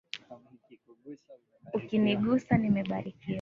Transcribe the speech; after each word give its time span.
Ukinigusa 1.77 2.53
nimebarikiwa. 2.57 3.27